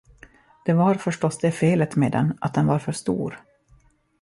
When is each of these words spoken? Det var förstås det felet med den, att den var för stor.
Det 0.65 0.73
var 0.73 0.95
förstås 0.95 1.37
det 1.37 1.51
felet 1.51 1.95
med 1.95 2.11
den, 2.11 2.37
att 2.41 2.53
den 2.53 2.67
var 2.67 2.79
för 2.79 2.91
stor. 2.91 3.43